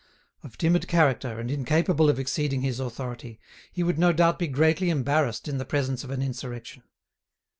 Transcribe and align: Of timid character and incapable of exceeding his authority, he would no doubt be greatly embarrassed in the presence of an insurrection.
Of 0.41 0.57
timid 0.57 0.87
character 0.87 1.39
and 1.39 1.51
incapable 1.51 2.09
of 2.09 2.17
exceeding 2.17 2.61
his 2.63 2.79
authority, 2.79 3.39
he 3.71 3.83
would 3.83 3.99
no 3.99 4.11
doubt 4.11 4.39
be 4.39 4.47
greatly 4.47 4.89
embarrassed 4.89 5.47
in 5.47 5.59
the 5.59 5.63
presence 5.65 6.03
of 6.03 6.09
an 6.09 6.23
insurrection. 6.23 6.81